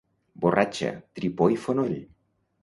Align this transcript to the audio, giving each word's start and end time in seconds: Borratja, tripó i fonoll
Borratja, 0.45 0.89
tripó 1.19 1.51
i 1.57 1.61
fonoll 1.67 1.95